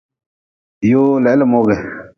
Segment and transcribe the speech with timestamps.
[0.89, 1.77] Yoo le he le mogi.